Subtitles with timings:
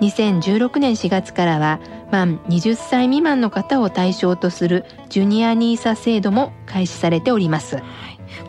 [0.00, 1.78] 2016年4月からは
[2.10, 7.82] 満20歳未満の方を対象とするジュニア NISA 制度も開始されております。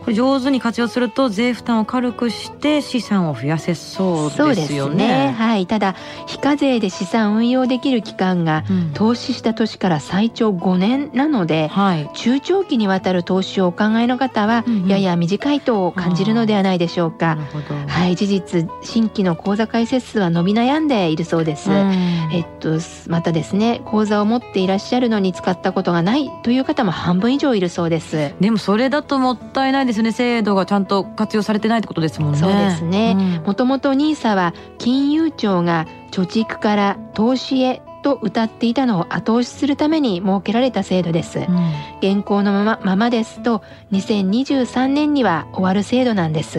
[0.00, 5.34] これ上手に活用すると税負担を軽くして資産を増やせそうですよね。
[5.36, 5.66] はい。
[5.66, 5.94] ただ
[6.26, 12.10] 非課税で資産運用できる期間がうん投資した年から最長5年なので、はい。
[12.14, 17.38] 中長期にわたる投資をお考えの方はうんうんやや短いと感じるのではないでしょうなか。
[17.86, 21.70] はい、事実新規の口座開設数は伸び悩んでいるそうです。
[21.70, 28.34] うんえっとまたですね口座を持っていらっしゃるのに使ったことがないという方も半分以上いるそうです。
[28.40, 30.12] でもそれだともったいないですね。
[30.12, 32.38] 制度がちゃんと活用されてないってことですもんね。
[32.38, 41.40] そうですねうんもともと NISA は金融庁が貯蓄から投資へと謳っていたのを後押しするために設けられた制度です。
[41.40, 41.70] うん
[42.00, 46.58] 現行のままままですと2023年には終わる制度なんです。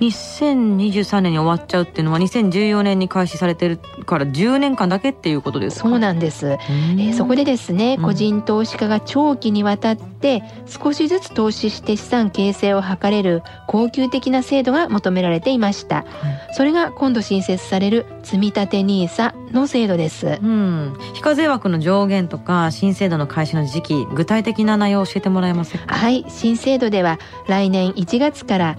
[0.00, 5.88] 2023年に終わっちゃうっていうのは2014年に開始されてるから10年間だけっていうことですか？
[5.88, 6.46] そうなんです。
[6.46, 6.54] うん。
[7.00, 8.04] えーそこでですね、うん。
[8.04, 16.04] 個人投資家が長期にわたって少しずつ投資して資産形成を図れる恒久的な制度が求められていました。
[16.52, 20.38] それが今度新設される積立 NISA の制度です。
[20.42, 25.94] うん、非課税枠の上限とか新制度の開始の時期具体的な内容を教えてもらえませんか？
[25.94, 27.18] はい、新制度では
[27.48, 28.76] 来年1月から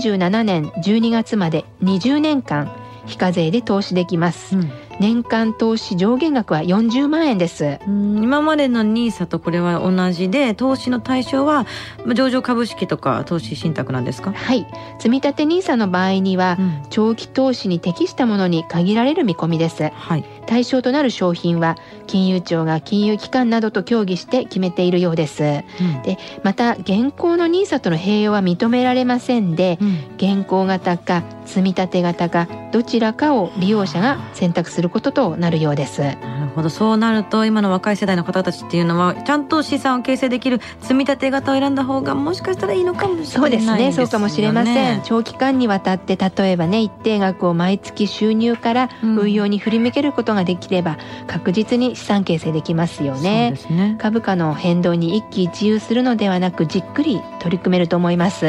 [0.00, 2.72] 2037年12月まで20年間
[3.06, 4.56] 非課税で投資できます。
[4.56, 7.78] うん年間投資上限額は40万円です。
[7.86, 11.66] うん今までの NISA とこれは同じで投資の対象は
[12.04, 14.66] まあ上場株式とか投資信託なんですか、はい、
[14.98, 16.70] 積立 NISA の場合にはうん。
[16.90, 19.90] 長期投資に適したものに限られる見込みです。
[19.94, 25.42] はい、対象となる商品は金融庁が金融機関などと協議して決めているようです。
[25.42, 26.02] うん。
[26.02, 29.96] でまた現行の NISA との併用は認められませんでうん。
[30.16, 36.00] 現行型か積立型かどちらかを利用者が選択することとなるようです。
[36.00, 36.70] なるほど。
[36.70, 44.04] そうなると今の若い世代の方たちっていうのはちゃんと資産を形成できる積み立て型を選んだ方がもしかしたらいいのかもしそうですれないですよね。
[44.04, 44.06] ね。
[44.06, 45.02] そうかもしれません。
[45.02, 49.20] 長期間にわたって例えばね一定額を毎月収入からうん。
[49.20, 50.96] 運用に振り向けることができれば
[51.26, 53.54] 確実に資産形成できますよね。
[53.68, 53.96] ね。
[53.98, 58.46] 株価の変動に一喜一憂するのではなくじっくり取り組めると思います。
[58.46, 58.48] う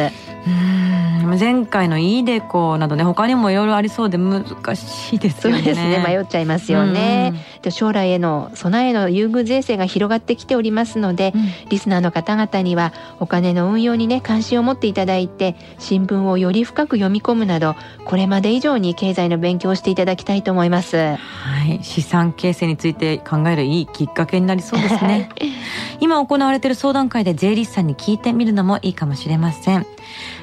[0.49, 0.90] ん
[1.37, 5.59] 前回のイデコなどね他にもいろいろありそうで難しいですよね。
[5.59, 17.75] そうですね迷っちゃいますよね、で将来への備えへの優遇税制が広がってきておりますのでうんリスナーの方々にはお金の運用にね関心を持っていただいて新聞をより深く読み込むなど
[18.05, 20.97] これまで以上に経済の勉強をしていただきたいと思います。
[20.97, 21.17] は
[21.65, 25.29] い、資産形成について考えるいいきっかけになりそうですね。
[25.99, 29.85] 今行われている相談会で税理士さんに聞いてみるのもいいかもしれません。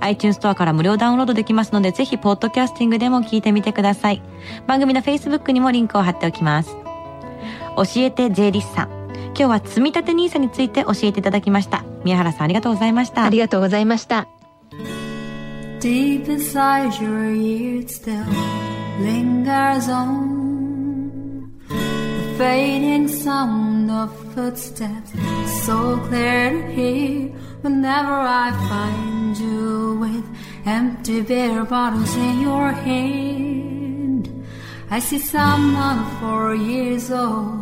[0.00, 4.22] iTunes ストアから無料ダウンロードできますので、ぜひ、ポッドキャスティングでも聞いてみてください。
[4.66, 6.81] 番組の Facebook にもリンクを貼っておきます。
[7.76, 9.02] 教えて税理士さん。
[9.34, 11.84] 今日は積み立て NISA について教えていただきました。
[12.04, 13.24] 宮原さんありがとうございました。
[13.24, 14.28] ありがとうございました。
[15.80, 18.24] Deep inside your ears still
[19.00, 21.74] lingers on the
[22.38, 25.12] fading sound of footsteps
[25.64, 27.32] so clear to hear
[27.62, 30.24] whenever I find you with
[30.66, 34.28] empty beer bottles in your hand.
[34.88, 37.61] I see someone four years old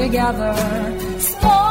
[0.00, 0.54] together.
[1.18, 1.69] Small